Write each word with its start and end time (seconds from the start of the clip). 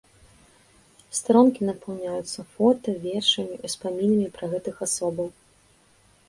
Старонкі 1.17 1.67
напаўняюцца 1.69 2.45
фота, 2.55 2.95
вершамі, 3.05 3.59
успамінамі 3.69 4.27
пра 4.39 4.45
гэтых 4.55 4.75
асобаў. 4.89 5.27